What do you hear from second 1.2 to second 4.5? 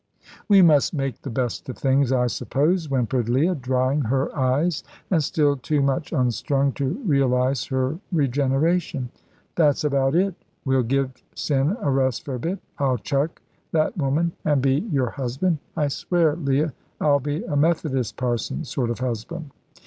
the best of things, I suppose," whimpered Leah, drying her